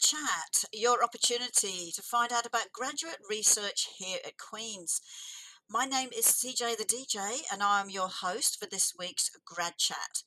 [0.00, 5.00] Chat, your opportunity to find out about graduate research here at Queen's.
[5.68, 10.22] My name is CJ the DJ and I'm your host for this week's Grad Chat.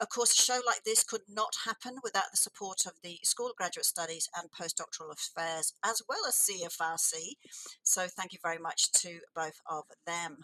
[0.00, 3.50] Of course, a show like this could not happen without the support of the School
[3.50, 7.34] of Graduate Studies and Postdoctoral Affairs, as well as CFRC.
[7.82, 10.38] So, thank you very much to both of them.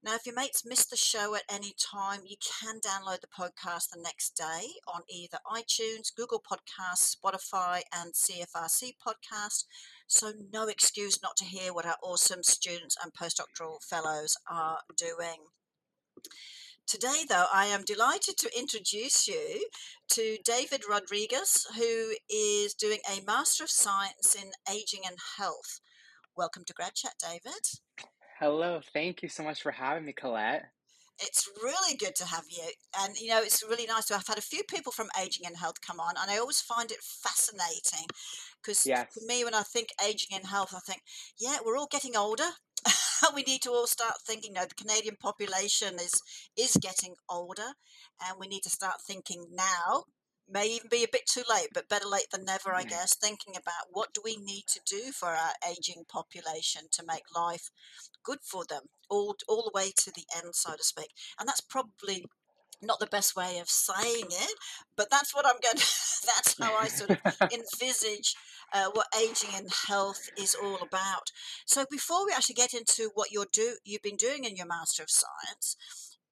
[0.00, 3.90] Now, if your mates missed the show at any time, you can download the podcast
[3.90, 9.64] the next day on either iTunes, Google Podcasts, Spotify, and CFRC Podcast.
[10.06, 15.46] So, no excuse not to hear what our awesome students and postdoctoral fellows are doing.
[16.86, 19.68] Today, though, I am delighted to introduce you
[20.10, 25.80] to David Rodrigues, who is doing a Master of Science in Aging and Health.
[26.36, 27.80] Welcome to Grad Chat, David.
[28.40, 30.66] Hello, thank you so much for having me, Colette.
[31.18, 32.62] It's really good to have you.
[33.00, 35.56] And, you know, it's really nice to have had a few people from Aging and
[35.56, 38.06] Health come on, and I always find it fascinating
[38.62, 39.08] because yes.
[39.12, 41.00] for me, when I think aging and health, I think,
[41.40, 42.48] yeah, we're all getting older.
[43.34, 46.22] we need to all start thinking, you know, the Canadian population is
[46.56, 47.72] is getting older,
[48.24, 50.04] and we need to start thinking now
[50.50, 53.54] may even be a bit too late, but better late than never, I guess, thinking
[53.56, 57.70] about what do we need to do for our aging population to make life
[58.24, 61.10] good for them, all, all the way to the end, so to speak.
[61.38, 62.24] And that's probably
[62.80, 64.54] not the best way of saying it,
[64.96, 67.18] but that's what I'm going to, that's how I sort of
[67.52, 68.34] envisage
[68.72, 71.30] uh, what aging and health is all about.
[71.66, 75.02] So before we actually get into what you're do, you've been doing in your Master
[75.02, 75.76] of Science,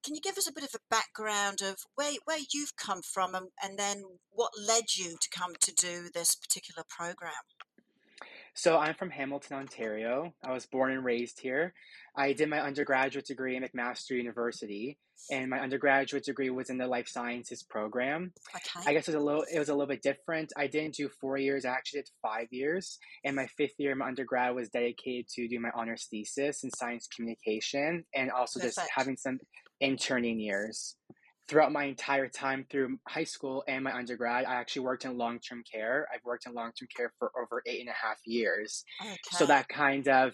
[0.06, 3.34] can you give us a bit of a background of where, where you've come from
[3.34, 7.32] and, and then what led you to come to do this particular program?
[8.54, 10.32] So I'm from Hamilton, Ontario.
[10.44, 11.74] I was born and raised here.
[12.16, 14.96] I did my undergraduate degree at McMaster University,
[15.30, 18.32] and my undergraduate degree was in the life sciences program.
[18.54, 18.88] Okay.
[18.88, 20.54] I guess it was a little it was a little bit different.
[20.56, 22.98] I didn't do four years; I actually did five years.
[23.24, 27.06] And my fifth year, my undergrad was dedicated to doing my honors thesis in science
[27.14, 28.76] communication, and also Perfect.
[28.76, 29.38] just having some
[29.80, 30.96] interning years.
[31.48, 35.38] Throughout my entire time through high school and my undergrad, I actually worked in long
[35.38, 36.08] term care.
[36.12, 38.84] I've worked in long term care for over eight and a half years.
[39.00, 39.16] Okay.
[39.30, 40.32] So that kind of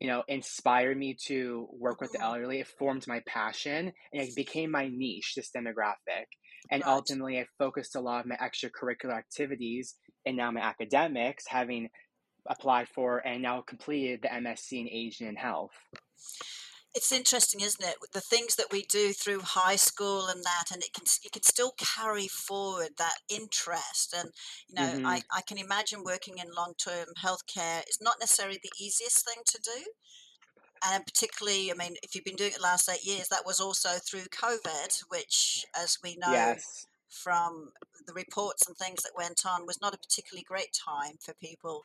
[0.00, 2.26] you know, inspired me to work with the mm-hmm.
[2.26, 2.60] elderly.
[2.60, 6.26] It formed my passion and it became my niche, this demographic.
[6.70, 6.92] And right.
[6.92, 11.88] ultimately, I focused a lot of my extracurricular activities and now my academics, having
[12.48, 15.72] applied for and now completed the MSc in Aging and Health
[16.98, 17.94] it's interesting, isn't it?
[18.12, 21.44] The things that we do through high school and that, and it can you can
[21.44, 24.12] still carry forward that interest.
[24.18, 24.30] And
[24.68, 25.06] you know, mm-hmm.
[25.06, 29.42] I, I can imagine working in long term healthcare is not necessarily the easiest thing
[29.46, 29.84] to do.
[30.90, 33.60] And particularly, I mean, if you've been doing it the last eight years, that was
[33.60, 36.84] also through COVID, which, as we know yes.
[37.08, 37.70] from
[38.08, 41.84] the reports and things that went on, was not a particularly great time for people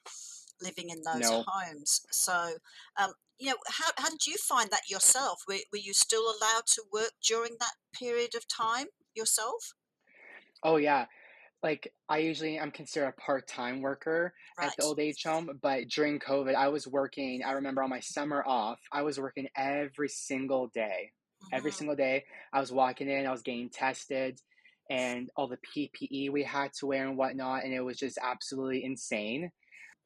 [0.61, 1.43] living in those no.
[1.45, 2.01] homes.
[2.11, 2.53] So,
[2.99, 5.43] um, you know, how, how did you find that yourself?
[5.47, 9.73] Were, were you still allowed to work during that period of time yourself?
[10.63, 11.05] Oh, yeah.
[11.61, 14.67] Like, I usually am considered a part time worker right.
[14.67, 17.41] at the old age home, but during COVID, I was working.
[17.45, 21.11] I remember on my summer off, I was working every single day.
[21.43, 21.55] Mm-hmm.
[21.55, 24.39] Every single day, I was walking in, I was getting tested
[24.89, 27.63] and all the PPE we had to wear and whatnot.
[27.63, 29.49] And it was just absolutely insane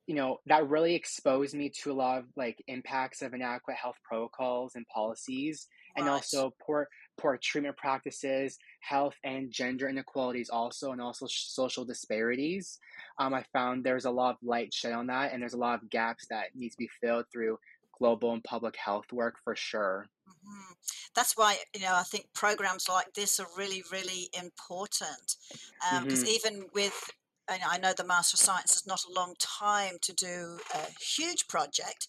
[0.07, 3.97] you know that really exposed me to a lot of like impacts of inadequate health
[4.03, 6.87] protocols and policies and also poor
[7.17, 12.79] poor treatment practices health and gender inequalities also and also social disparities
[13.19, 15.81] um, i found there's a lot of light shed on that and there's a lot
[15.81, 17.57] of gaps that need to be filled through
[17.97, 20.73] global and public health work for sure mm-hmm.
[21.15, 25.35] that's why you know i think programs like this are really really important
[25.81, 26.27] because um, mm-hmm.
[26.27, 27.11] even with
[27.49, 31.47] I know the Master of Science is not a long time to do a huge
[31.47, 32.07] project,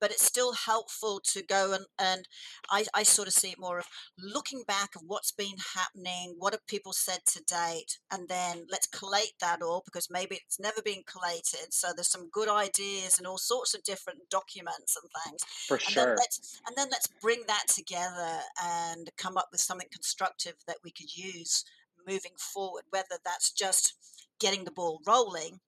[0.00, 2.28] but it's still helpful to go and, and
[2.70, 3.86] I, I sort of see it more of
[4.18, 8.86] looking back of what's been happening, what have people said to date, and then let's
[8.86, 11.72] collate that all because maybe it's never been collated.
[11.72, 15.42] So there's some good ideas and all sorts of different documents and things.
[15.66, 16.06] For and sure.
[16.06, 20.78] Then let's, and then let's bring that together and come up with something constructive that
[20.84, 21.64] we could use
[22.06, 23.94] moving forward, whether that's just
[24.40, 25.60] getting the ball rolling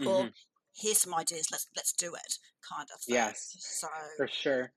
[0.00, 0.08] mm-hmm.
[0.08, 0.30] or
[0.76, 3.14] here's some ideas let's let's do it kind of thing.
[3.14, 4.72] yes so for sure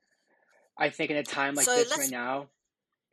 [0.77, 2.47] i think in a time like so this right now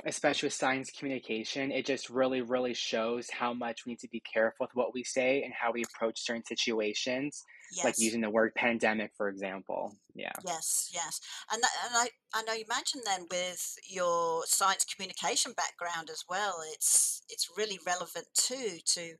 [0.05, 4.23] especially with science communication it just really really shows how much we need to be
[4.33, 7.43] careful with what we say and how we approach certain situations
[7.75, 7.85] yes.
[7.85, 11.21] like using the word pandemic for example yeah yes yes
[11.51, 16.25] and, that, and I, I know you mentioned then with your science communication background as
[16.29, 19.15] well it's it's really relevant too to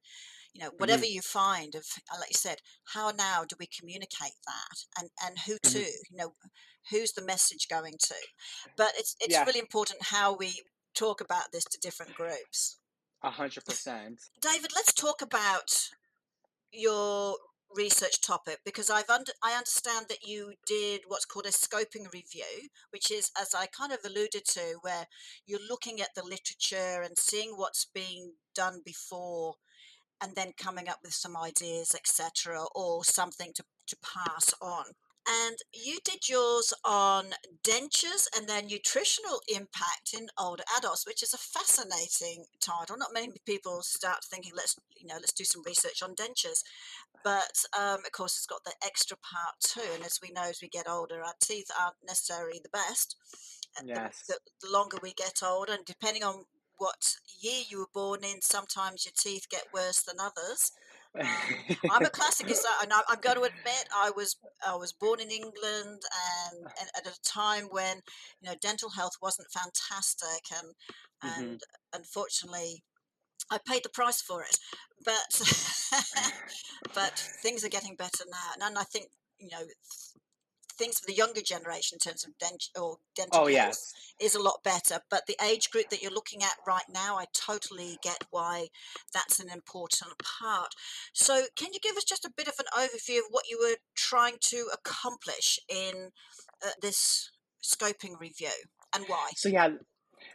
[0.57, 1.15] you know whatever mm-hmm.
[1.15, 2.59] you find of uh, like you said
[2.95, 6.11] how now do we communicate that and and who to mm-hmm.
[6.11, 6.33] you know
[6.91, 8.15] who's the message going to
[8.77, 9.45] but it's it's yeah.
[9.45, 10.63] really important how we
[10.95, 12.79] talk about this to different groups
[13.23, 15.91] a hundred percent david let's talk about
[16.73, 17.37] your
[17.75, 22.69] research topic because I've under, I understand that you did what's called a scoping review,
[22.91, 25.07] which is, as I kind of alluded to, where
[25.47, 29.55] you're looking at the literature and seeing what's being done before,
[30.23, 34.85] and then coming up with some ideas, etc., or something to, to pass on.
[35.29, 37.35] And you did yours on
[37.65, 42.97] dentures and their nutritional impact in older adults, which is a fascinating title.
[42.97, 46.63] Not many people start thinking, let's you know, let's do some research on dentures.
[47.25, 49.95] But um, of course, it's got the extra part too.
[49.95, 53.17] And as we know, as we get older, our teeth aren't necessarily the best.
[53.85, 54.23] Yes.
[54.29, 56.45] The, the, the longer we get older, and depending on
[56.79, 60.73] what year you were born in, sometimes your teeth get worse than others.
[61.19, 61.27] Um,
[61.91, 64.37] I'm a classicist, and I'm going to admit I was
[64.67, 66.03] I was born in England,
[66.45, 68.03] and, and, at a time when
[68.41, 70.75] you know dental health wasn't fantastic, and
[71.25, 71.43] mm-hmm.
[71.43, 71.61] and
[71.95, 72.83] unfortunately,
[73.51, 74.59] I paid the price for it.
[75.05, 75.41] But
[76.95, 79.07] but things are getting better now, and, and I think
[79.39, 79.65] you know
[80.79, 83.93] things for the younger generation in terms of dent or dental oh, yes.
[84.21, 85.01] is a lot better.
[85.11, 88.69] But the age group that you're looking at right now, I totally get why
[89.13, 90.75] that's an important part.
[91.13, 93.77] So, can you give us just a bit of an overview of what you were
[93.95, 96.11] trying to accomplish in
[96.65, 97.31] uh, this
[97.63, 98.49] scoping review
[98.95, 99.31] and why?
[99.37, 99.71] So, yeah.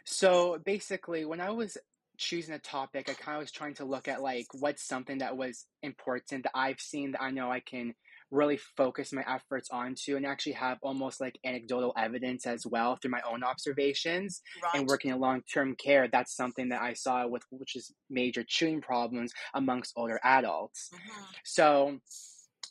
[0.04, 1.76] So basically, when I was
[2.18, 5.36] choosing a topic, I kind of was trying to look at like what's something that
[5.36, 7.94] was important that I've seen that I know I can
[8.32, 13.10] really focus my efforts onto and actually have almost like anecdotal evidence as well through
[13.10, 14.74] my own observations right.
[14.74, 18.80] and working in long-term care that's something that i saw with which is major chewing
[18.80, 21.24] problems amongst older adults mm-hmm.
[21.44, 21.98] so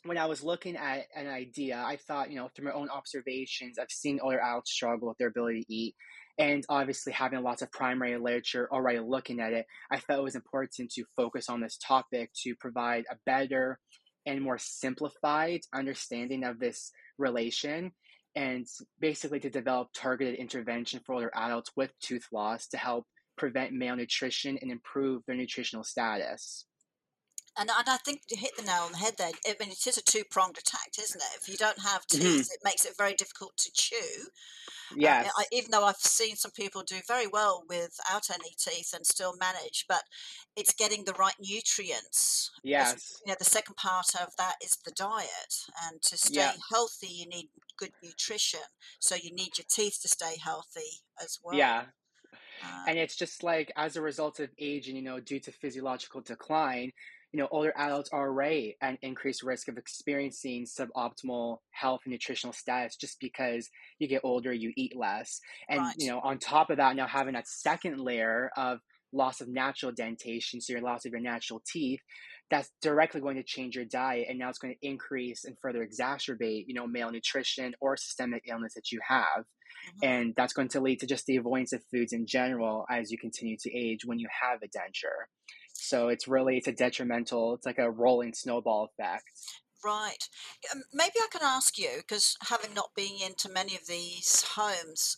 [0.04, 3.78] when I was looking at an idea, I thought, you know, through my own observations,
[3.78, 5.94] I've seen older adults struggle with their ability to eat.
[6.38, 10.34] And obviously, having lots of primary literature already looking at it, I felt it was
[10.34, 13.78] important to focus on this topic to provide a better
[14.26, 17.92] and more simplified understanding of this relation
[18.34, 18.66] and
[19.00, 24.58] basically to develop targeted intervention for older adults with tooth loss to help prevent malnutrition
[24.62, 26.66] and improve their nutritional status.
[27.58, 29.30] And, and I think you hit the nail on the head there.
[29.46, 31.38] I mean, it is a two pronged attack, isn't it?
[31.40, 32.52] If you don't have teeth, mm-hmm.
[32.52, 34.28] it makes it very difficult to chew.
[34.96, 35.28] Yeah.
[35.38, 39.34] Uh, even though I've seen some people do very well without any teeth and still
[39.38, 40.02] manage, but
[40.56, 42.50] it's getting the right nutrients.
[42.62, 43.20] Yes.
[43.24, 45.54] you know, the second part of that is the diet,
[45.86, 46.52] and to stay yeah.
[46.70, 48.60] healthy, you need good nutrition.
[48.98, 51.56] So you need your teeth to stay healthy as well.
[51.56, 51.84] Yeah.
[52.64, 55.52] Uh, and it's just like as a result of age and you know, due to
[55.52, 56.92] physiological decline,
[57.32, 62.52] you know, older adults are already at increased risk of experiencing suboptimal health and nutritional
[62.52, 65.40] status just because you get older, you eat less.
[65.68, 65.94] And, right.
[65.98, 68.80] you know, on top of that, now having that second layer of
[69.14, 72.00] loss of natural dentation, so your loss of your natural teeth,
[72.50, 74.26] that's directly going to change your diet.
[74.28, 78.74] And now it's going to increase and further exacerbate, you know, malnutrition or systemic illness
[78.74, 79.40] that you have.
[79.40, 80.06] Mm-hmm.
[80.06, 83.16] And that's going to lead to just the avoidance of foods in general as you
[83.16, 85.28] continue to age when you have a denture.
[85.72, 87.54] So it's really it's a detrimental.
[87.54, 89.24] It's like a rolling snowball effect.
[89.84, 90.28] Right.
[90.92, 95.16] Maybe I can ask you because having not been into many of these homes,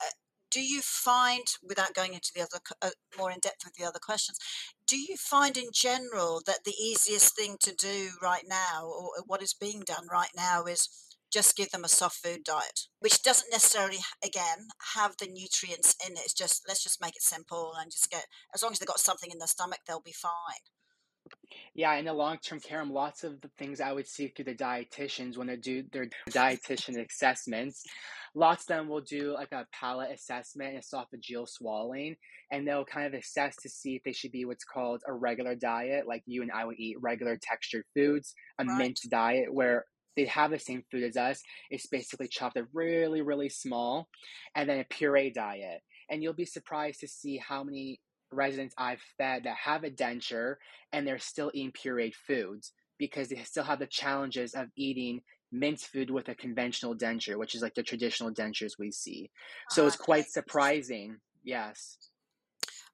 [0.00, 0.10] uh,
[0.50, 4.00] do you find, without going into the other uh, more in depth with the other
[4.00, 4.38] questions,
[4.86, 9.40] do you find in general that the easiest thing to do right now, or what
[9.40, 10.88] is being done right now, is
[11.32, 16.12] just give them a soft food diet, which doesn't necessarily, again, have the nutrients in
[16.12, 16.20] it.
[16.24, 19.00] It's just, let's just make it simple and just get, as long as they've got
[19.00, 20.32] something in their stomach, they'll be fine.
[21.74, 24.54] Yeah, in the long term care, lots of the things I would see through the
[24.54, 27.82] dietitians when they do their dietitian assessments,
[28.34, 32.16] lots of them will do like a palate assessment esophageal swallowing,
[32.50, 35.54] and they'll kind of assess to see if they should be what's called a regular
[35.54, 38.78] diet, like you and I would eat regular textured foods, a right.
[38.78, 41.42] minced diet where they have the same food as us.
[41.70, 44.08] It's basically chopped up really, really small,
[44.54, 45.80] and then a puree diet.
[46.10, 48.00] And you'll be surprised to see how many
[48.30, 50.56] residents I've fed that have a denture
[50.92, 55.88] and they're still eating pureed foods because they still have the challenges of eating minced
[55.88, 59.30] food with a conventional denture, which is like the traditional dentures we see.
[59.70, 61.18] So uh, it's quite surprising.
[61.44, 61.98] Yes.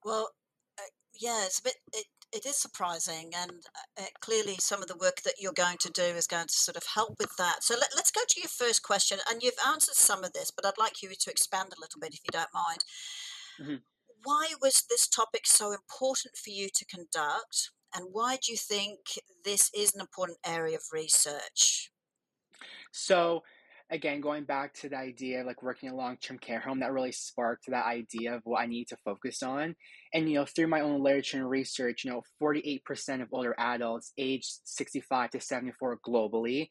[0.05, 0.31] Well,
[0.79, 0.83] uh,
[1.21, 1.77] yeah, it's a bit.
[1.93, 3.53] It, it is surprising, and
[3.99, 6.77] uh, clearly some of the work that you're going to do is going to sort
[6.77, 7.63] of help with that.
[7.63, 10.67] So let, us go to your first question, and you've answered some of this, but
[10.67, 12.85] I'd like you to expand a little bit if you don't mind.
[13.61, 13.83] Mm-hmm.
[14.25, 17.71] Why was this topic so important for you to conduct?
[17.95, 18.99] and why do you think
[19.45, 21.91] this is an important area of research?
[22.93, 23.43] So,
[23.91, 26.93] again, going back to the idea of like working in a long-term care home, that
[26.93, 29.77] really sparked that idea of what I need to focus on.
[30.13, 34.13] And, you know, through my own literature and research, you know, 48% of older adults
[34.19, 36.69] aged 65 to 74 globally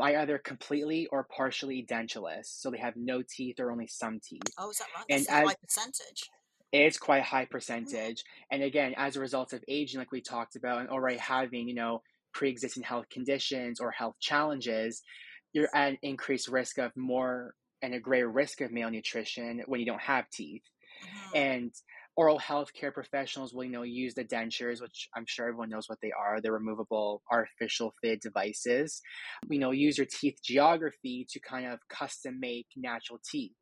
[0.00, 2.44] are either completely or partially edentulous.
[2.44, 4.42] So they have no teeth or only some teeth.
[4.58, 5.04] Oh, is that right?
[5.08, 6.30] That's and a as, high percentage.
[6.72, 8.18] It's quite a high percentage.
[8.20, 8.54] Mm-hmm.
[8.54, 11.74] And again, as a result of aging, like we talked about, and already having, you
[11.74, 15.02] know, pre-existing health conditions or health challenges,
[15.52, 20.02] you're at increased risk of more and a greater risk of malnutrition when you don't
[20.02, 20.62] have teeth.
[21.02, 21.36] Mm-hmm.
[21.36, 21.72] And
[22.16, 25.88] oral health care professionals will, you know, use the dentures, which I'm sure everyone knows
[25.88, 26.40] what they are.
[26.40, 29.00] They're removable artificial fit devices.
[29.48, 33.54] You know, use your teeth geography to kind of custom make natural teeth.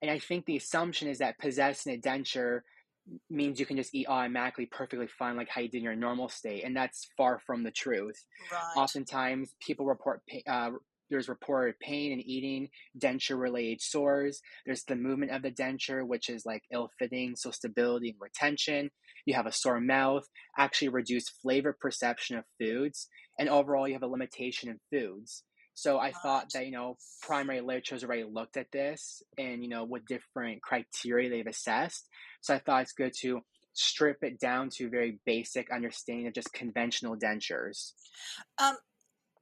[0.00, 2.62] And I think the assumption is that possessing a denture
[3.30, 6.28] means you can just eat automatically perfectly fine like how you did in your normal
[6.28, 8.60] state and that's far from the truth right.
[8.76, 10.70] oftentimes people report uh,
[11.12, 14.40] there's reported pain and eating, denture related sores.
[14.66, 18.90] There's the movement of the denture, which is like ill fitting, so stability and retention.
[19.26, 20.24] You have a sore mouth,
[20.58, 25.44] actually reduced flavor perception of foods, and overall, you have a limitation in foods.
[25.74, 29.70] So I thought that, you know, primary literature has already looked at this and, you
[29.70, 32.08] know, what different criteria they've assessed.
[32.42, 33.40] So I thought it's good to
[33.72, 37.92] strip it down to very basic understanding of just conventional dentures.
[38.58, 38.76] Um,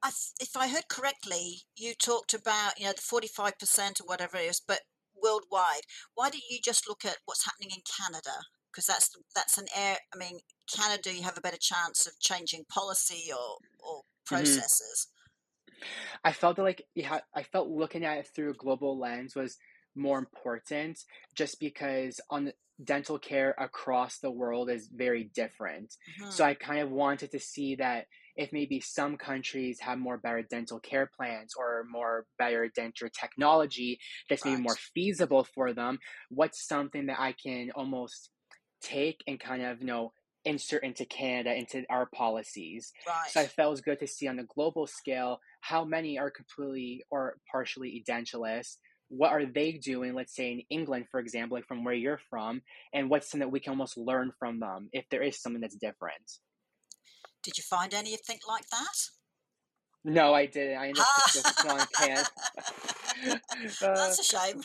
[0.03, 4.01] I th- if I heard correctly, you talked about you know the forty five percent
[4.01, 4.81] or whatever it is, but
[5.23, 5.83] worldwide.
[6.15, 8.37] Why don't you just look at what's happening in Canada?
[8.71, 9.99] Because that's that's an air.
[10.15, 10.41] I mean,
[10.75, 14.35] Canada, you have a better chance of changing policy or or mm-hmm.
[14.37, 15.09] processes.
[15.09, 15.87] Mm-hmm.
[16.25, 19.57] I felt like yeah, I felt looking at it through a global lens was
[19.95, 20.99] more important,
[21.35, 22.53] just because on
[22.83, 25.95] dental care across the world is very different.
[26.21, 26.31] Mm-hmm.
[26.31, 30.43] So I kind of wanted to see that if maybe some countries have more better
[30.43, 34.53] dental care plans or more better denture technology that's right.
[34.53, 35.99] maybe more feasible for them,
[36.31, 38.31] what's something that I can almost
[38.83, 40.13] take and kind of, you know,
[40.45, 42.93] insert into Canada, into our policies.
[43.07, 43.31] Right.
[43.31, 46.31] So I felt it was good to see on the global scale how many are
[46.31, 48.77] completely or partially edentulous.
[49.09, 52.63] What are they doing, let's say in England, for example, like from where you're from,
[52.95, 55.75] and what's something that we can almost learn from them if there is something that's
[55.75, 56.23] different?
[57.43, 59.11] Did you find anything like that?
[60.03, 60.79] No, I didn't.
[60.79, 62.25] I ended up just on can.
[63.81, 64.63] That's a uh, shame.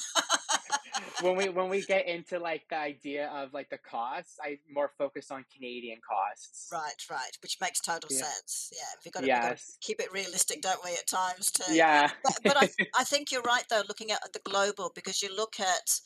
[1.22, 4.92] when we when we get into like the idea of like the costs, I more
[4.98, 6.70] focus on Canadian costs.
[6.72, 8.24] Right, right, which makes total yeah.
[8.24, 8.72] sense.
[8.72, 9.78] Yeah, we've got to yes.
[9.82, 10.92] keep it realistic, don't we?
[10.92, 11.74] At times too.
[11.74, 12.12] Yeah.
[12.24, 15.60] But, but I I think you're right though, looking at the global because you look
[15.60, 16.00] at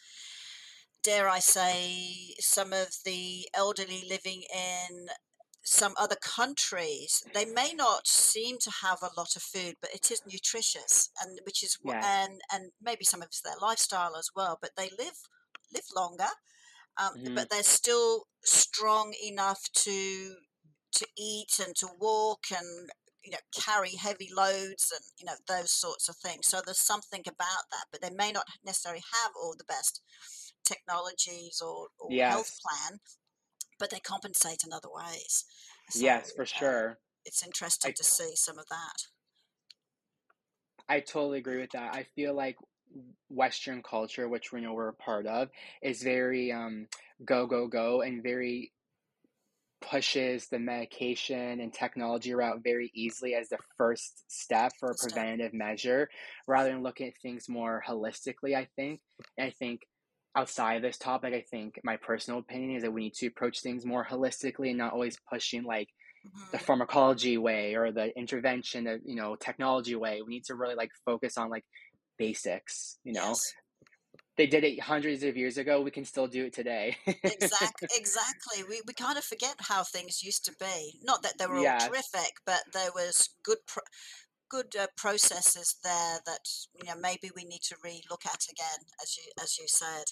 [1.03, 5.07] dare I say, some of the elderly living in
[5.71, 10.09] some other countries, they may not seem to have a lot of food, but it
[10.09, 12.23] is nutritious, and which is yeah.
[12.23, 14.57] and and maybe some of it's their lifestyle as well.
[14.59, 15.13] But they live
[15.71, 16.31] live longer,
[16.99, 17.35] um, mm-hmm.
[17.35, 20.37] but they're still strong enough to
[20.93, 22.89] to eat and to walk and
[23.23, 26.47] you know carry heavy loads and you know those sorts of things.
[26.47, 30.01] So there's something about that, but they may not necessarily have all the best
[30.65, 32.33] technologies or, or yes.
[32.33, 32.99] health plan
[33.79, 35.45] but they compensate in other ways.
[35.89, 36.97] So, yes, for uh, sure.
[37.25, 39.05] it's interesting I, to see some of that.
[40.87, 41.95] I totally agree with that.
[41.95, 42.57] I feel like
[43.29, 45.49] Western culture, which we know we're a part of,
[45.81, 46.87] is very um,
[47.25, 48.71] go go go and very
[49.81, 55.53] pushes the medication and technology route very easily as the first step for a preventative
[55.53, 56.09] measure
[56.47, 58.99] rather than looking at things more holistically i think
[59.37, 59.87] and i think
[60.35, 63.61] outside of this topic, I think my personal opinion is that we need to approach
[63.61, 65.89] things more holistically and not always pushing like
[66.25, 66.51] mm-hmm.
[66.51, 70.21] the pharmacology way or the intervention of you know technology way.
[70.25, 71.65] We need to really like focus on like
[72.17, 72.99] basics.
[73.03, 73.53] You know, yes.
[74.37, 75.81] they did it hundreds of years ago.
[75.81, 76.97] We can still do it today.
[77.05, 77.87] exactly.
[77.97, 78.63] Exactly.
[78.69, 80.99] We we kind of forget how things used to be.
[81.03, 83.57] Not that they were all terrific, but there was good.
[83.67, 83.83] Pro-
[84.49, 86.47] good uh, processes there that
[86.81, 90.05] you know maybe we need to re-look at again, as you as you said.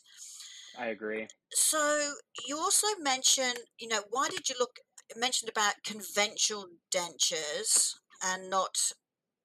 [0.77, 1.27] I agree.
[1.51, 2.13] So
[2.48, 4.77] you also mentioned, you know, why did you look
[5.15, 8.77] mentioned about conventional dentures and not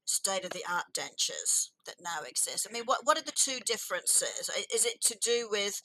[0.05, 2.67] state of the art dentures that now exist?
[2.69, 4.51] I mean, what what are the two differences?
[4.73, 5.81] Is it to do with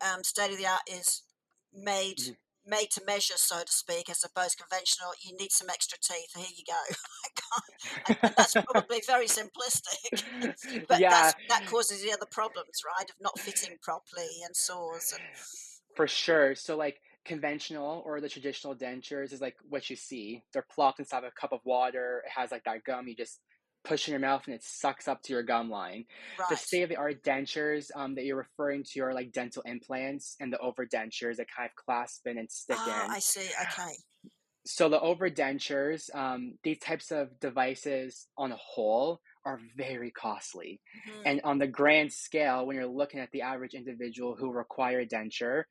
[0.00, 1.22] um, state of the art is
[1.74, 2.32] made mm-hmm
[2.68, 5.10] made to measure, so to speak, as opposed conventional.
[5.22, 6.30] You need some extra teeth.
[6.36, 8.16] Here you go.
[8.22, 11.32] and that's probably very simplistic, but yeah.
[11.48, 15.12] that causes the other problems, right, of not fitting properly and sores.
[15.12, 15.22] And...
[15.96, 16.54] For sure.
[16.54, 20.42] So, like conventional or the traditional dentures is like what you see.
[20.52, 22.22] They're plopped inside a cup of water.
[22.24, 23.08] It has like that gum.
[23.08, 23.40] You just
[23.88, 26.04] push in your mouth and it sucks up to your gum line.
[26.38, 26.48] Right.
[26.50, 30.36] The state of the art dentures um, that you're referring to are like dental implants
[30.40, 33.10] and the overdentures that kind of clasp in and stick oh, in.
[33.10, 33.48] I see.
[33.62, 33.92] Okay.
[34.66, 40.80] So the overdentures, um, these types of devices on a whole are very costly.
[41.08, 41.22] Mm-hmm.
[41.24, 45.06] And on the grand scale, when you're looking at the average individual who require a
[45.06, 45.62] denture,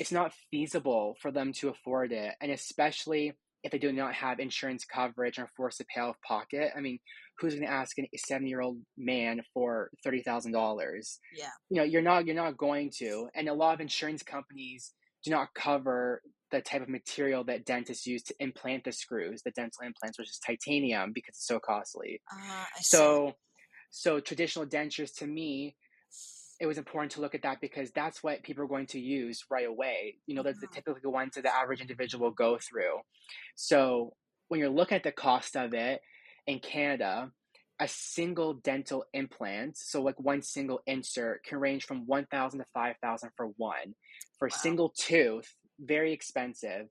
[0.00, 2.34] it's not feasible for them to afford it.
[2.40, 6.22] And especially if they do not have insurance coverage or forced to pay out of
[6.22, 6.70] pocket.
[6.76, 6.98] I mean,
[7.38, 11.18] who's going to ask a 70 year old man for $30,000?
[11.36, 11.46] Yeah.
[11.68, 13.28] You know, you're not, you're not going to.
[13.34, 14.92] And a lot of insurance companies
[15.24, 19.52] do not cover the type of material that dentists use to implant the screws, the
[19.52, 22.20] dental implants, which is titanium because it's so costly.
[22.32, 23.32] Uh, so,
[23.90, 25.76] so traditional dentures to me
[26.60, 29.46] it was important to look at that because that's what people are going to use
[29.50, 30.16] right away.
[30.26, 30.74] You know, they're the mm-hmm.
[30.74, 32.98] typical ones that the average individual will go through.
[33.56, 34.12] So
[34.48, 36.02] when you're looking at the cost of it
[36.46, 37.32] in Canada,
[37.80, 42.66] a single dental implant, so like one single insert, can range from one thousand to
[42.74, 43.94] five thousand for one.
[44.38, 44.58] For a wow.
[44.58, 46.88] single tooth, very expensive.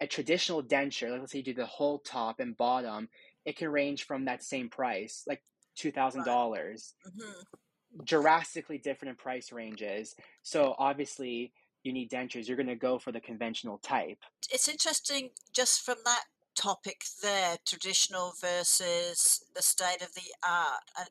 [0.00, 3.10] A traditional denture, like let's say you do the whole top and bottom,
[3.44, 5.42] it can range from that same price, like
[5.76, 6.94] two thousand dollars.
[7.06, 7.42] Mm-hmm
[8.04, 10.14] drastically different in price ranges.
[10.42, 12.46] So obviously, you need dentures.
[12.46, 14.18] You're going to go for the conventional type.
[14.50, 20.82] It's interesting just from that topic there, traditional versus the state of the art.
[20.98, 21.08] And,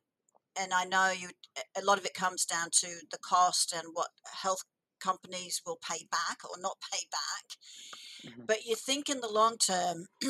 [0.60, 1.30] and I know you
[1.78, 4.10] a lot of it comes down to the cost and what
[4.41, 4.63] health
[5.02, 8.32] companies will pay back or not pay back.
[8.32, 8.44] Mm-hmm.
[8.48, 10.06] But you think in the long term,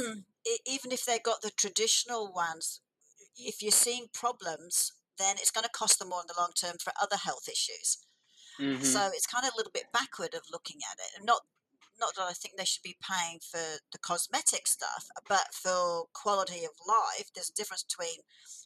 [0.65, 2.81] even if they've got the traditional ones,
[3.37, 6.75] if you're seeing problems, then it's going to cost them more in the long term
[6.83, 7.97] for other health issues.
[8.59, 8.83] Mm-hmm.
[8.83, 11.17] So it's kind of a little bit backward of looking at it.
[11.17, 11.41] And not
[11.99, 16.65] not that I think they should be paying for the cosmetic stuff, but for quality
[16.65, 18.17] of life, there's a difference between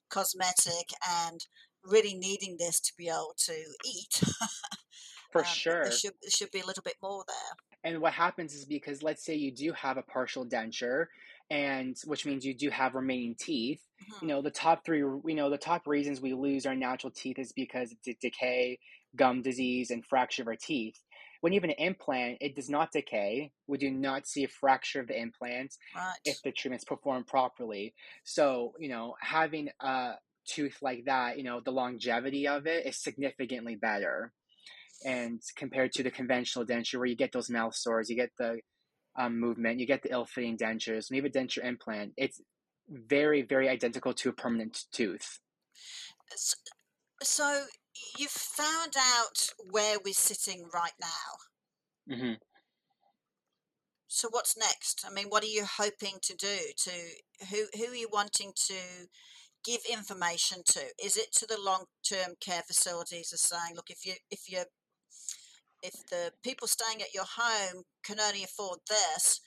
[0.10, 0.92] cosmetic
[1.28, 1.46] and
[1.84, 4.22] really needing this to be able to eat.
[5.32, 5.84] for um, sure.
[5.84, 7.92] There should, there should be a little bit more there.
[7.92, 11.08] And what happens is because let's say you do have a partial denture
[11.50, 13.82] and which means you do have remaining teeth.
[14.02, 14.26] Mm-hmm.
[14.26, 17.40] You know, the top three, you know, the top reasons we lose our natural teeth
[17.40, 18.80] is because of decay,
[19.16, 21.00] gum disease, and fracture of our teeth.
[21.42, 23.52] When you have an implant, it does not decay.
[23.68, 26.16] We do not see a fracture of the implant right.
[26.26, 27.94] if the treatment's performed properly.
[28.24, 30.14] So, you know, having a
[30.48, 34.32] tooth like that, you know, the longevity of it is significantly better.
[35.06, 38.60] And compared to the conventional denture where you get those mouth sores, you get the
[39.18, 41.10] um, movement, you get the ill-fitting dentures.
[41.10, 42.42] When you have a denture implant, it's
[42.90, 45.40] very, very identical to a permanent tooth.
[46.36, 46.56] So,
[47.24, 47.64] so
[48.18, 52.14] you've found out where we're sitting right now.
[52.14, 52.34] Mm-hmm.
[54.08, 55.06] So what's next?
[55.06, 56.58] I mean, what are you hoping to do?
[56.84, 56.92] To
[57.50, 58.76] who who are you wanting to
[59.66, 60.80] give information to?
[61.04, 64.66] Is it to the long term care facilities as saying, look, if you if you're
[65.86, 69.42] if the people staying at your home can only afford this,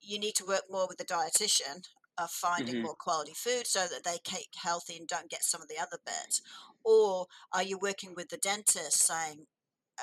[0.00, 1.82] you need to work more with the dietitian
[2.18, 2.84] of finding mm-hmm.
[2.84, 5.98] more quality food so that they keep healthy and don't get some of the other
[6.04, 6.40] bits?
[6.84, 9.46] Or are you working with the dentist saying,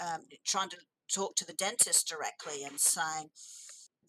[0.01, 0.77] um, trying to
[1.11, 3.29] talk to the dentist directly and saying,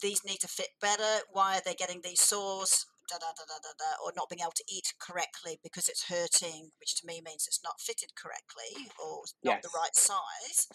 [0.01, 1.23] these need to fit better.
[1.31, 2.85] Why are they getting these sores?
[3.09, 6.09] Da, da, da, da, da, da, or not being able to eat correctly because it's
[6.09, 9.63] hurting, which to me means it's not fitted correctly or not yes.
[9.63, 10.67] the right size.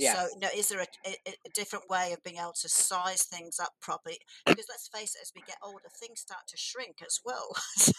[0.00, 3.24] So, you know, is there a, a, a, different way of being able to size
[3.24, 4.18] things up properly?
[4.46, 7.48] Because let's face it, as we get older, things start to shrink as well.
[7.76, 7.92] so,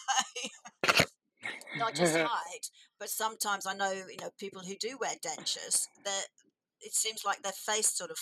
[1.78, 6.26] not just height, but sometimes I know, you know, people who do wear dentures, that
[6.82, 8.18] it seems like their face sort of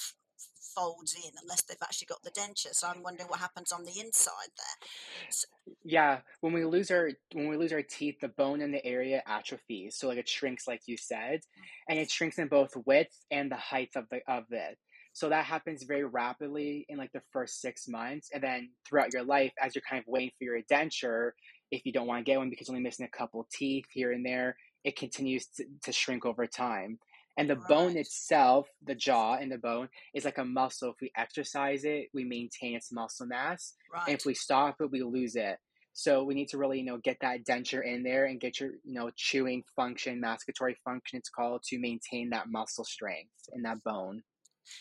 [0.75, 2.73] folds in unless they've actually got the denture.
[2.73, 4.89] So I'm wondering what happens on the inside there.
[5.29, 5.47] So,
[5.83, 9.21] yeah, when we lose our when we lose our teeth, the bone in the area
[9.27, 9.95] atrophies.
[9.97, 11.41] So like it shrinks, like you said,
[11.89, 14.77] and it shrinks in both width and the height of the of it.
[15.13, 19.23] So that happens very rapidly in like the first six months, and then throughout your
[19.23, 21.31] life, as you're kind of waiting for your denture,
[21.71, 24.11] if you don't want to get one because you're only missing a couple teeth here
[24.11, 26.99] and there, it continues to, to shrink over time.
[27.37, 27.67] And the right.
[27.67, 30.89] bone itself, the jaw and the bone, is like a muscle.
[30.89, 33.75] If we exercise it, we maintain its muscle mass.
[33.93, 34.03] Right.
[34.07, 35.57] And if we stop it, we lose it.
[35.93, 38.71] So we need to really, you know, get that denture in there and get your,
[38.83, 43.83] you know, chewing function, masticatory function, it's called, to maintain that muscle strength in that
[43.83, 44.23] bone.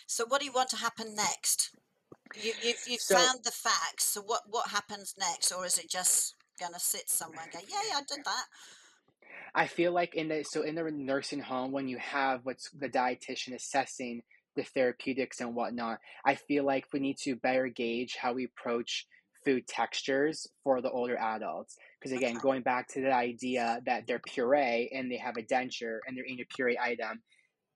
[0.07, 1.75] So what do you want to happen next?
[2.41, 4.05] You, you've, you've so, found the facts.
[4.05, 5.51] So what, what happens next?
[5.51, 8.45] Or is it just going to sit somewhere and go, yeah, yeah, I did that?
[9.59, 12.89] I feel like in the so in the nursing home when you have what's the
[12.89, 14.23] dietitian assessing
[14.55, 19.05] the therapeutics and whatnot, I feel like we need to better gauge how we approach
[19.45, 21.77] food textures for the older adults.
[21.99, 25.99] Because again, going back to the idea that they're puree and they have a denture
[26.07, 27.21] and they're eating a puree item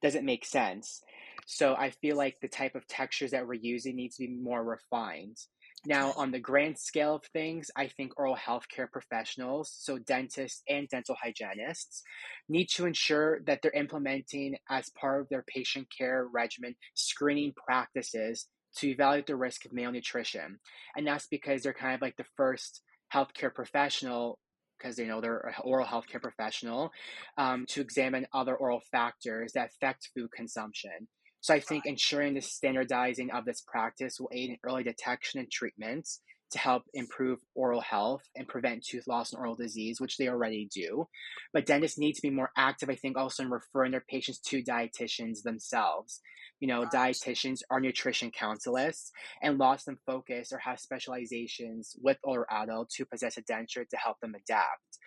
[0.03, 1.03] doesn't make sense.
[1.47, 4.63] So I feel like the type of textures that we're using needs to be more
[4.63, 5.37] refined.
[5.85, 10.89] Now, on the grand scale of things, I think oral healthcare professionals, so dentists and
[10.89, 12.03] dental hygienists,
[12.49, 18.47] need to ensure that they're implementing as part of their patient care regimen screening practices
[18.77, 20.61] to evaluate the risk of malnutrition.
[20.97, 24.39] And that's because they're kind of like the first healthcare professional
[24.79, 26.91] because they know they're an oral healthcare professional
[27.39, 31.09] um, to examine other oral factors that affect food consumption.
[31.43, 35.51] So I think ensuring the standardizing of this practice will aid in early detection and
[35.51, 36.21] treatments
[36.53, 40.69] to help improve oral health and prevent tooth loss and oral disease, which they already
[40.73, 41.09] do.
[41.53, 44.63] But dentists need to be more active, I think, also in referring their patients to
[44.63, 46.21] dietitians themselves.
[46.61, 49.11] You know, dietitians are nutrition counselors
[49.43, 53.97] and lost them focus or have specializations with older adults who possess a denture to
[53.97, 54.99] help them adapt.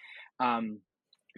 [0.41, 0.79] Um,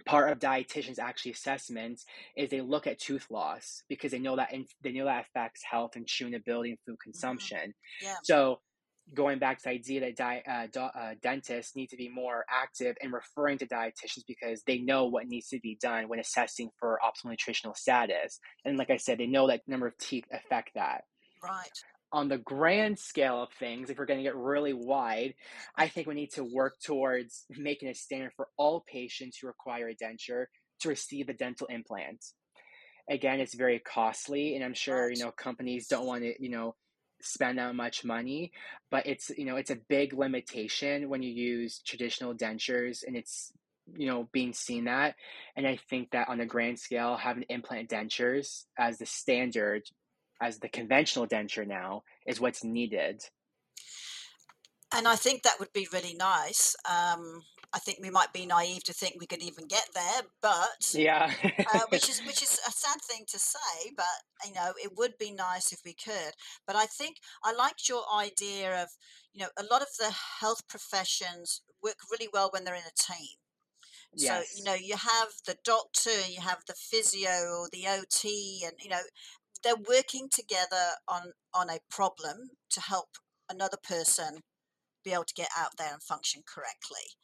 [0.06, 2.04] part of dietitians actually assessments
[2.36, 5.62] is they look at tooth loss because they know that in, they know that affects
[5.68, 7.10] health and chewing ability and food mm-hmm.
[7.10, 7.58] consumption.
[7.58, 8.06] Mm-hmm.
[8.06, 8.14] Yeah.
[8.22, 8.60] So
[9.14, 12.44] going back to the idea that di- uh, do- uh, dentists need to be more
[12.50, 16.70] active in referring to dietitians because they know what needs to be done when assessing
[16.78, 18.38] for optimal nutritional status.
[18.64, 21.04] And like I said, they know that number of teeth affect that.
[21.42, 21.70] Right
[22.12, 25.34] on the grand scale of things, if we're going to get really wide,
[25.76, 29.88] I think we need to work towards making a standard for all patients who require
[29.88, 30.46] a denture
[30.80, 32.24] to receive a dental implant.
[33.10, 36.74] Again, it's very costly, and I'm sure you know companies don't want to you know
[37.20, 38.52] spend that much money,
[38.90, 43.52] but it's you know it's a big limitation when you use traditional dentures, and it's
[43.96, 45.14] you know being seen that
[45.56, 49.82] and i think that on a grand scale having implant dentures as the standard
[50.40, 53.22] as the conventional denture now is what's needed.
[54.94, 56.74] And I think that would be really nice.
[56.88, 60.94] Um, I think we might be naive to think we could even get there, but
[60.94, 61.30] yeah,
[61.74, 65.18] uh, which is which is a sad thing to say, but you know it would
[65.18, 66.32] be nice if we could.
[66.66, 68.88] But I think I liked your idea of
[69.34, 73.12] you know a lot of the health professions work really well when they're in a
[73.12, 73.36] team.
[74.14, 74.48] Yes.
[74.48, 78.72] So you know you have the doctor, you have the physio, or the OT, and
[78.82, 79.02] you know
[79.62, 83.08] they're working together on on a problem to help
[83.50, 84.40] another person
[85.04, 87.16] be able to get out there and function correctly.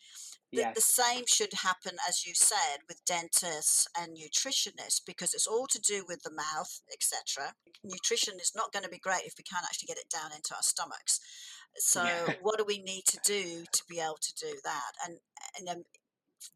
[0.52, 0.74] The, yes.
[0.76, 5.80] the same should happen, as you said, with dentists and nutritionists because it's all to
[5.80, 7.52] do with the mouth, etc.
[7.82, 10.54] Nutrition is not going to be great if we can't actually get it down into
[10.54, 11.18] our stomachs.
[11.76, 12.34] So, yeah.
[12.42, 14.92] what do we need to do to be able to do that?
[15.04, 15.18] And
[15.58, 15.84] and um,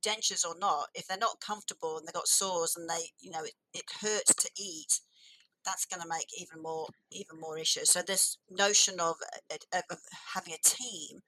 [0.04, 3.42] dentures or not, if they're not comfortable and they've got sores and they, you know,
[3.42, 5.00] it, it hurts to eat,
[5.64, 7.90] that's going to make even more even more issues.
[7.90, 9.16] So this notion of,
[9.50, 9.98] uh, of
[10.34, 11.22] having a team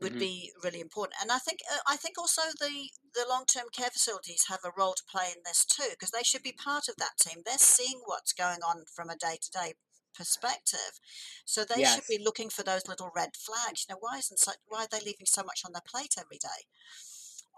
[0.00, 0.20] would mm-hmm.
[0.20, 1.14] be really important.
[1.20, 4.72] And I think uh, I think also the the long term care facilities have a
[4.76, 7.42] role to play in this too because they should be part of that team.
[7.44, 9.74] They're seeing what's going on from a day to day
[10.14, 11.00] perspective,
[11.44, 11.94] so they yes.
[11.94, 13.86] should be looking for those little red flags.
[13.88, 16.38] You know, why isn't such, why are they leaving so much on their plate every
[16.38, 16.66] day?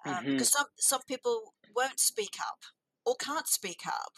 [0.06, 0.32] Um, mm-hmm.
[0.32, 2.64] Because some some people won't speak up
[3.04, 4.12] or can't speak up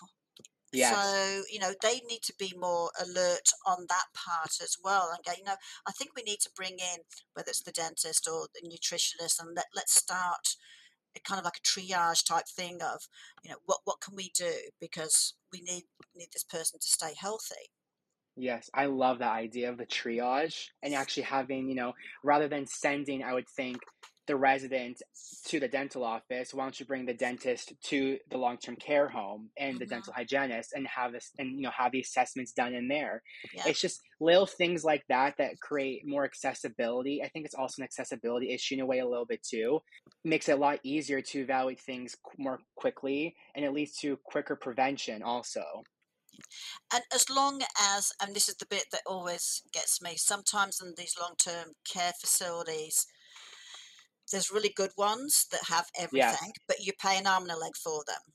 [0.73, 0.95] Yes.
[0.95, 5.11] So, you know, they need to be more alert on that part as well.
[5.15, 7.01] And go, you know, I think we need to bring in,
[7.35, 10.57] whether it's the dentist or the nutritionist, and let, let's start
[11.25, 13.09] kind of like a triage type thing of,
[13.43, 14.53] you know, what, what can we do?
[14.81, 17.71] Because we need, need this person to stay healthy.
[18.37, 22.67] Yes, I love that idea of the triage and actually having, you know, rather than
[22.67, 23.79] sending, I would think,
[24.27, 25.03] the resident
[25.47, 29.49] to the dental office why don't you bring the dentist to the long-term care home
[29.59, 29.95] and the mm-hmm.
[29.95, 33.23] dental hygienist and have this and you know have the assessments done in there
[33.55, 33.63] yeah.
[33.67, 37.85] it's just little things like that that create more accessibility i think it's also an
[37.85, 41.21] accessibility issue in a way a little bit too it makes it a lot easier
[41.21, 45.63] to evaluate things more quickly and it leads to quicker prevention also
[46.93, 47.63] and as long
[47.97, 51.73] as, and this is the bit that always gets me, sometimes in these long term
[51.91, 53.07] care facilities,
[54.31, 57.77] there's really good ones that have everything, but you pay an arm and a leg
[57.77, 58.35] for them.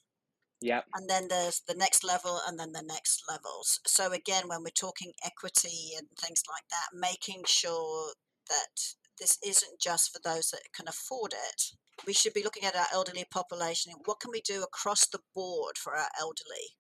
[0.62, 0.82] Yeah.
[0.94, 3.80] And then there's the next level and then the next levels.
[3.88, 8.14] So again, when we're talking equity and things like that, making sure
[8.48, 11.64] that this isn't just for those that can afford it.
[12.06, 13.94] We should be looking at our elderly population.
[14.06, 16.76] What can we do across the board for our elderly?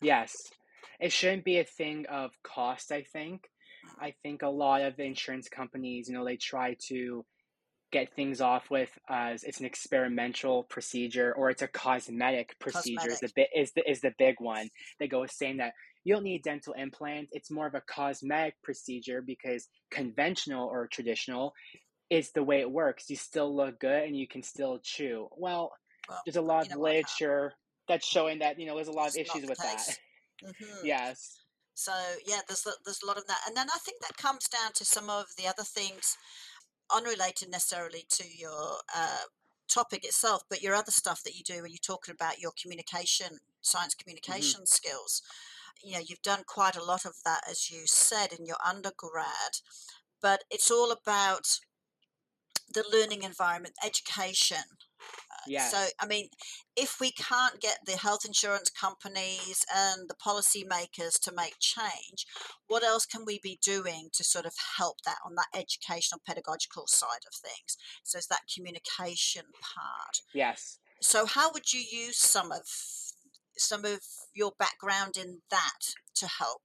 [0.00, 0.50] Yes.
[1.00, 3.48] It shouldn't be a thing of cost, I think.
[3.86, 4.04] Mm.
[4.04, 7.24] I think a lot of insurance companies, you know, they try to
[7.92, 13.12] get things off with as it's an experimental procedure or it's a cosmetic procedure cosmetic.
[13.12, 14.68] is the bit is the is the big one.
[14.98, 15.72] They go saying that
[16.04, 17.30] you don't need dental implants.
[17.32, 21.52] It's more of a cosmetic procedure because conventional or traditional
[22.08, 23.10] is the way it works.
[23.10, 25.28] You still look good and you can still chew.
[25.36, 25.72] Well,
[26.08, 27.54] well there's a lot of literature
[27.88, 29.98] that's showing that you know there's a lot of issues with that.
[30.42, 30.86] Mm-hmm.
[30.86, 31.36] yes.
[31.74, 31.92] So
[32.26, 34.86] yeah, there's there's a lot of that, and then I think that comes down to
[34.86, 36.16] some of the other things,
[36.94, 39.24] unrelated necessarily to your uh,
[39.68, 43.38] topic itself, but your other stuff that you do when you're talking about your communication,
[43.60, 44.02] science mm-hmm.
[44.02, 44.66] communication mm-hmm.
[44.66, 45.22] skills.
[45.82, 49.60] You know, you've done quite a lot of that, as you said, in your undergrad,
[50.20, 51.60] but it's all about
[52.72, 54.58] the learning environment, education.
[55.46, 55.68] Yeah.
[55.68, 56.28] So, I mean,
[56.76, 62.26] if we can't get the health insurance companies and the policymakers to make change,
[62.68, 66.86] what else can we be doing to sort of help that on that educational pedagogical
[66.86, 67.76] side of things?
[68.02, 70.20] So, it's that communication part.
[70.34, 70.78] Yes.
[71.00, 72.62] So, how would you use some of
[73.56, 74.00] some of
[74.34, 76.62] your background in that to help?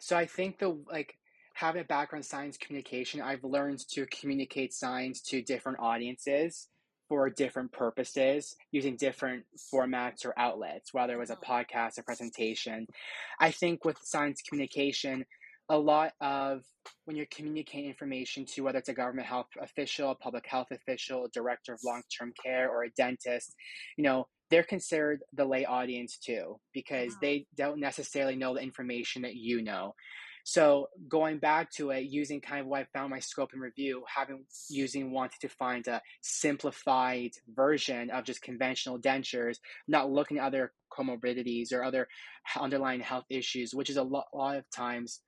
[0.00, 1.18] So, I think the like
[1.54, 6.68] having a background in science communication, I've learned to communicate science to different audiences
[7.08, 11.52] for different purposes using different formats or outlets, whether it was a mm-hmm.
[11.52, 12.86] podcast, a presentation.
[13.38, 15.24] I think with science communication,
[15.68, 16.62] a lot of
[17.06, 21.28] when you're communicating information to whether it's a government health official, a public health official,
[21.32, 23.54] director of long term care, or a dentist,
[23.96, 27.24] you know, they're considered the lay audience too because mm-hmm.
[27.24, 29.94] they don't necessarily know the information that you know.
[30.44, 34.04] So going back to it, using kind of what I found my scope and review,
[34.06, 39.56] having using wanting to find a simplified version of just conventional dentures,
[39.88, 42.08] not looking at other comorbidities or other
[42.60, 45.20] underlying health issues, which is a lot, a lot of times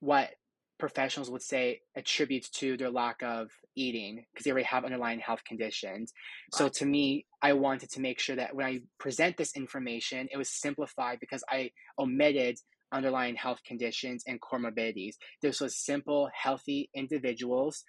[0.00, 0.30] what
[0.78, 5.44] professionals would say attributes to their lack of eating because they already have underlying health
[5.44, 6.14] conditions.
[6.52, 10.38] So to me, I wanted to make sure that when I present this information, it
[10.38, 12.58] was simplified because I omitted
[12.92, 15.14] underlying health conditions and comorbidities.
[15.42, 17.84] This was simple, healthy individuals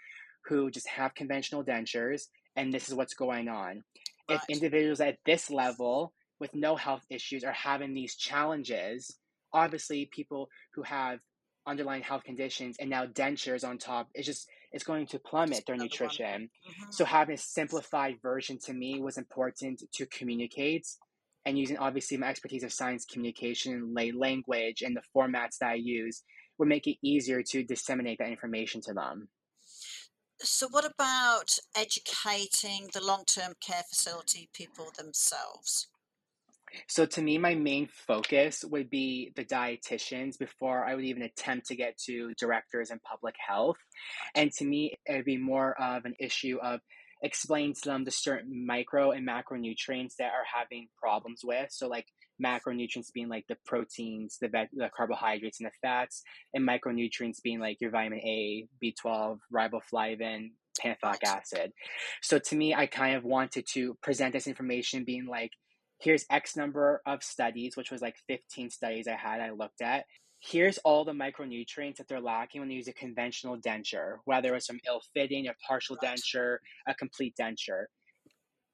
[0.46, 2.24] who just have conventional dentures,
[2.56, 3.84] and this is what's going on.
[4.30, 4.36] Right.
[4.38, 9.18] If individuals at this level with no health issues are having these challenges,
[9.54, 11.20] obviously people who have
[11.68, 15.78] underlying health conditions and now dentures on top it's just it's going to plummet their
[15.78, 16.92] nutrition mm-hmm.
[16.92, 20.88] so having a simplified version to me was important to communicate
[21.46, 25.76] and using obviously my expertise of science communication, lay language, and the formats that I
[25.76, 26.24] use
[26.58, 29.30] would make it easier to disseminate that information to them.
[30.40, 35.88] So, what about educating the long term care facility people themselves?
[36.88, 41.68] So, to me, my main focus would be the dietitians before I would even attempt
[41.68, 43.78] to get to directors in public health.
[44.36, 46.80] And to me, it would be more of an issue of
[47.22, 51.68] explain to them the certain micro and macronutrients that are having problems with.
[51.72, 52.08] So like
[52.44, 57.78] macronutrients being like the proteins, the, the carbohydrates, and the fats, and micronutrients being like
[57.80, 60.52] your vitamin A, B12, riboflavin,
[60.84, 61.72] pantothenic acid.
[62.22, 65.52] So to me, I kind of wanted to present this information being like,
[66.00, 70.06] here's X number of studies, which was like 15 studies I had I looked at
[70.42, 74.68] here's all the micronutrients that they're lacking when they use a conventional denture, whether it's
[74.68, 77.86] from ill fitting, a partial denture, a complete denture.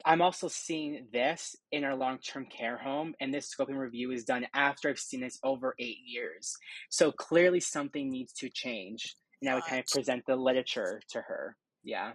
[0.05, 4.23] I'm also seeing this in our long term care home, and this scoping review is
[4.23, 6.55] done after I've seen this over eight years.
[6.89, 9.15] So clearly, something needs to change.
[9.41, 11.55] And I would kind of present the literature to her.
[11.83, 12.13] Yeah.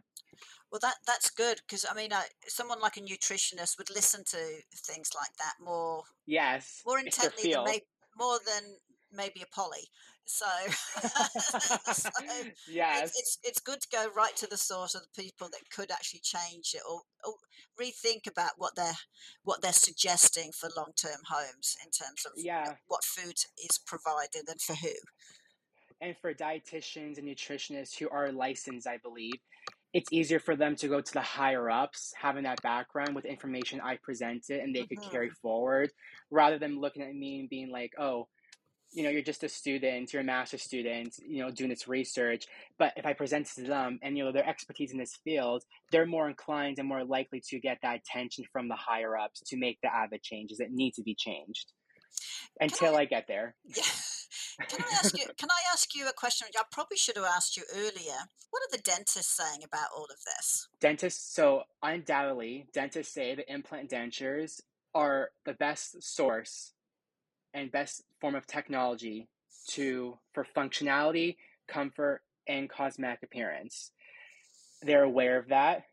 [0.70, 4.38] Well, that that's good because I mean, uh, someone like a nutritionist would listen to
[4.86, 6.02] things like that more.
[6.26, 6.82] Yes.
[6.86, 7.84] More intently than maybe
[8.18, 8.76] more than
[9.12, 9.88] maybe a poly.
[10.24, 10.46] So,
[11.92, 12.10] so
[12.68, 15.68] yes, it's, it's, it's good to go right to the source of the people that
[15.74, 17.34] could actually change it or, or
[17.80, 18.98] rethink about what they're
[19.42, 22.60] what they're suggesting for long term homes in terms of yeah.
[22.60, 24.92] You know, what food is provided and for who.
[26.00, 29.34] And for dietitians and nutritionists who are licensed, I believe,
[29.92, 33.80] it's easier for them to go to the higher ups, having that background with information
[33.80, 35.00] I presented and they mm-hmm.
[35.00, 35.90] could carry forward,
[36.30, 38.26] rather than looking at me and being like, oh,
[38.92, 42.46] you know you're just a student you're a master student you know doing this research
[42.78, 46.06] but if i present to them and you know their expertise in this field they're
[46.06, 49.78] more inclined and more likely to get that attention from the higher ups to make
[49.82, 51.72] the avid changes that need to be changed
[52.60, 53.54] until I, I, get there.
[54.58, 54.66] Yeah.
[54.66, 56.46] can i ask you can i ask you a question?
[56.54, 58.18] I probably should have asked you earlier.
[58.50, 60.68] What are the dentists saying about all of this?
[60.78, 64.60] Dentists so undoubtedly dentists say that implant dentures
[64.94, 66.74] are the best source
[67.54, 69.28] and best form of technology
[69.68, 71.36] to for functionality,
[71.68, 73.90] comfort, and cosmetic appearance.
[74.82, 75.84] They're aware of that,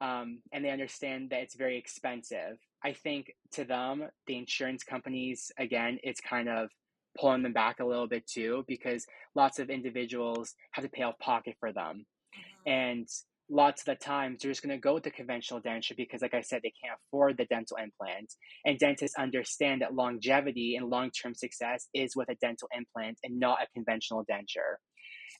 [0.00, 2.58] um, and they understand that it's very expensive.
[2.82, 6.70] I think to them, the insurance companies, again, it's kind of
[7.18, 11.18] pulling them back a little bit too because lots of individuals have to pay out
[11.18, 12.06] pocket for them.
[12.34, 12.70] Mm-hmm.
[12.70, 13.08] And
[13.50, 16.34] lots of the times they're just going to go with the conventional denture because like
[16.34, 18.32] i said they can't afford the dental implant
[18.64, 23.58] and dentists understand that longevity and long-term success is with a dental implant and not
[23.62, 24.76] a conventional denture.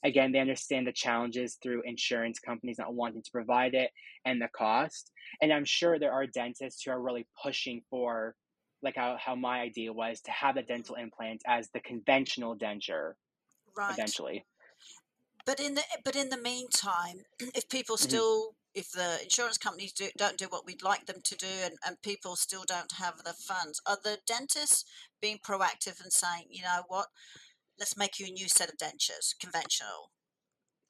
[0.03, 3.91] Again they understand the challenges through insurance companies not wanting to provide it
[4.25, 5.11] and the cost.
[5.41, 8.35] And i'm sure there are dentists who are really pushing for
[8.83, 13.13] like how, how my idea was to have the dental implant as the conventional denture
[13.77, 13.93] right.
[13.93, 14.43] eventually
[15.45, 17.23] but in the but in the meantime,
[17.55, 18.09] if people mm-hmm.
[18.09, 18.79] still mm-hmm.
[18.79, 22.01] if the insurance companies do, don't do what we'd like them to do and, and
[22.01, 24.85] people still don't have the funds, are the dentists
[25.21, 27.07] being proactive and saying, you know what,
[27.79, 30.11] let's make you a new set of dentures, conventional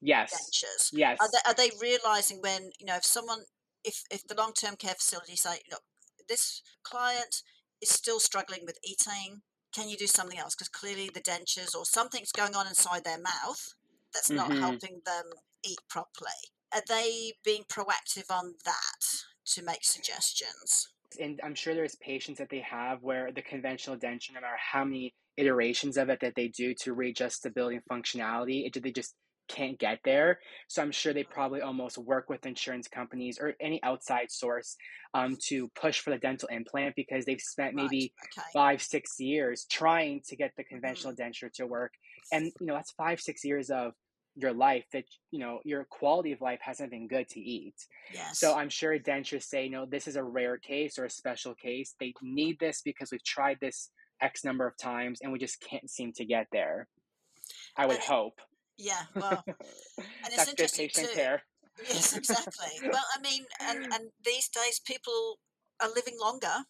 [0.02, 0.90] yes dentures.
[0.92, 1.18] Yes.
[1.22, 3.40] Are they, are they realizing when, you know, if someone
[3.84, 5.82] if if the long term care facility say, look,
[6.28, 7.44] this client
[7.82, 9.42] is still struggling with eating,
[9.74, 10.56] can you do something else?
[10.56, 13.74] Because clearly the dentures or something's going on inside their mouth
[14.14, 14.60] that's not mm-hmm.
[14.60, 15.26] helping them
[15.64, 16.32] eat properly.
[16.74, 19.06] Are they being proactive on that
[19.48, 20.90] to make suggestions?
[21.20, 24.86] And I'm sure there's patients that they have where the conventional denture, no matter how
[24.86, 29.16] many iterations of it that they do to readjust stability and functionality, it, they just
[29.48, 30.40] can't get there.
[30.68, 31.34] So I'm sure they mm-hmm.
[31.34, 34.78] probably almost work with insurance companies or any outside source
[35.14, 38.30] um, to push for the dental implant because they've spent maybe right.
[38.38, 38.48] okay.
[38.54, 41.46] five, six years trying to get the conventional mm-hmm.
[41.46, 41.92] denture to work.
[42.32, 43.94] And, you know, that's five, six years of
[44.36, 47.76] your life that you know your quality of life hasn't been good to eat
[48.14, 48.40] yes.
[48.40, 51.96] so i'm sure dentists say no this is a rare case or a special case
[52.00, 53.90] they need this because we've tried this
[54.22, 56.88] x number of times and we just can't seem to get there
[57.78, 58.40] i would hope
[58.78, 59.58] yeah well and
[60.28, 61.20] it's That's interesting good patient too.
[61.20, 61.44] care
[61.90, 65.40] yes exactly well i mean and and these days people
[65.82, 66.64] are living longer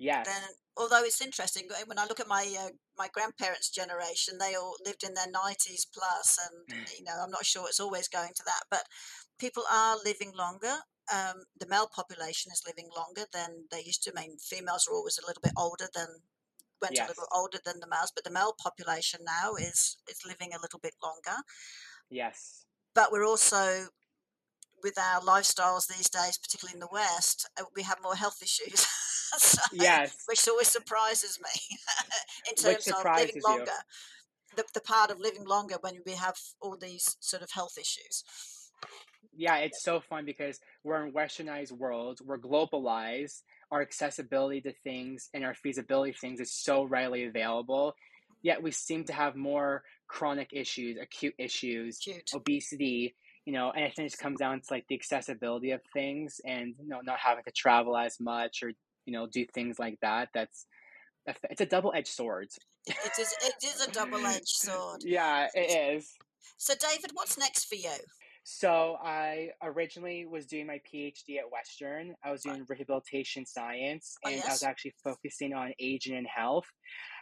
[0.00, 0.26] Yes.
[0.26, 0.42] Then,
[0.78, 5.02] although it's interesting when I look at my uh, my grandparents' generation, they all lived
[5.02, 6.98] in their nineties plus, and mm.
[6.98, 8.84] you know I'm not sure it's always going to that, but
[9.38, 10.76] people are living longer.
[11.12, 14.12] Um, the male population is living longer than they used to.
[14.14, 16.08] I mean, females are always a little bit older than
[16.82, 17.06] went yes.
[17.06, 20.60] a little older than the males, but the male population now is is living a
[20.60, 21.40] little bit longer.
[22.10, 22.66] Yes.
[22.94, 23.88] But we're also
[24.82, 28.86] with our lifestyles these days, particularly in the West, uh, we have more health issues.
[29.38, 30.16] so, yes.
[30.26, 31.76] Which always surprises me
[32.48, 33.70] in terms of living longer.
[34.56, 38.24] The, the part of living longer when we have all these sort of health issues.
[39.32, 45.28] Yeah, it's so fun because we're in westernized world, we're globalized, our accessibility to things
[45.32, 47.94] and our feasibility things is so readily available.
[48.42, 52.30] Yet we seem to have more chronic issues, acute issues, Cute.
[52.34, 53.14] obesity,
[53.44, 56.74] you know, and I think it comes down to like the accessibility of things and
[56.80, 58.72] you know not having to travel as much or
[59.06, 60.28] you know do things like that.
[60.34, 60.66] That's
[61.26, 62.48] it's a double edged sword.
[62.86, 63.34] It is.
[63.42, 65.02] It is a double edged sword.
[65.04, 66.10] yeah, it is.
[66.56, 67.90] So, David, what's next for you?
[68.44, 72.14] So I originally was doing my PhD at Western.
[72.24, 74.46] I was doing rehabilitation science, oh, and yes.
[74.46, 76.66] I was actually focusing on aging and health.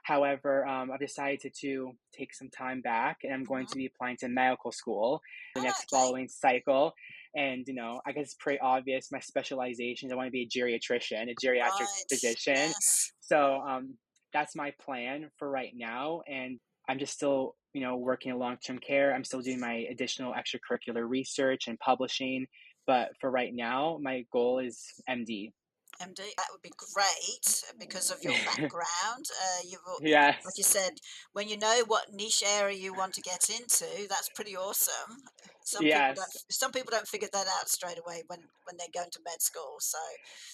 [0.05, 3.73] However, um, I've decided to, to, take some time back, and I'm going mm-hmm.
[3.73, 5.21] to be applying to medical school
[5.55, 6.01] the oh, next okay.
[6.03, 6.95] following cycle.
[7.35, 9.09] And you know, I guess it's pretty obvious.
[9.13, 12.05] My specialization—I want to be a geriatrician, a geriatric right.
[12.11, 12.55] physician.
[12.55, 13.13] Yes.
[13.21, 13.95] So um,
[14.33, 18.57] that's my plan for right now, and I'm just still you know, working in long
[18.65, 19.15] term care.
[19.15, 22.47] I'm still doing my additional extracurricular research and publishing.
[22.87, 25.53] But for right now, my goal is MD.
[26.01, 29.27] MD, that would be great because of your background.
[29.31, 30.45] uh, you, yes.
[30.45, 30.93] like you said,
[31.33, 35.17] when you know what niche area you want to get into, that's pretty awesome.
[35.65, 36.11] Some yes.
[36.11, 36.53] people don't.
[36.53, 39.77] Some people don't figure that out straight away when when they're going to med school.
[39.81, 39.99] So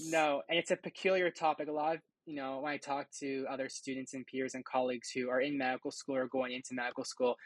[0.01, 1.69] no, and it's a peculiar topic.
[1.69, 5.11] A lot of you know, when I talk to other students and peers and colleagues
[5.11, 7.37] who are in medical school or going into medical school,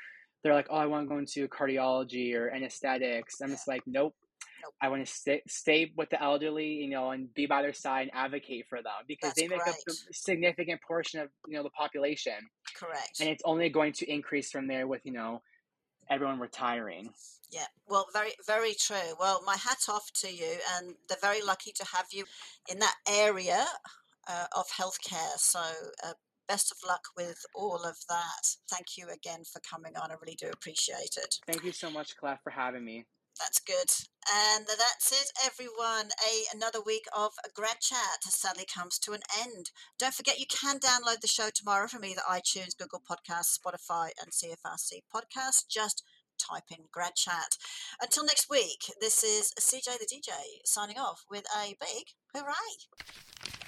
[0.42, 4.14] they're like, "Oh, I want to go into cardiology or anesthetics." I'm just like, "Nope,
[4.62, 4.74] Nope.
[4.80, 8.02] I want to stay stay with the elderly, you know, and be by their side
[8.02, 9.74] and advocate for them because That's they make great.
[9.88, 12.34] a significant portion of you know the population.
[12.76, 13.20] Correct.
[13.20, 15.42] And it's only going to increase from there with you know
[16.10, 17.10] everyone retiring.
[17.50, 19.14] Yeah, well, very very true.
[19.18, 22.24] Well, my hat off to you, and they're very lucky to have you
[22.70, 23.64] in that area
[24.28, 25.36] uh, of healthcare.
[25.38, 25.60] So,
[26.04, 26.12] uh,
[26.46, 28.56] best of luck with all of that.
[28.70, 30.10] Thank you again for coming on.
[30.10, 31.36] I really do appreciate it.
[31.46, 33.06] Thank you so much, Claire, for having me.
[33.38, 33.90] That's good.
[34.30, 36.10] And that's it, everyone.
[36.26, 39.70] A another week of grad chat sadly comes to an end.
[39.98, 44.32] Don't forget you can download the show tomorrow from either iTunes, Google Podcasts, Spotify, and
[44.32, 45.68] CFRC Podcast.
[45.70, 46.02] Just
[46.38, 47.56] type in grad chat.
[48.00, 50.30] Until next week, this is CJ the DJ
[50.64, 53.67] signing off with a big hooray.